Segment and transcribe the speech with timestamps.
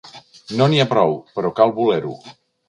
[0.61, 2.17] No n'hi ha prou, però cal voler-ho.